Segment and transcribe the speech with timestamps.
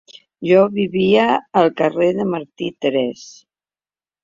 [0.51, 1.25] Jo vivia
[1.61, 3.29] al Carrer de Martí tres.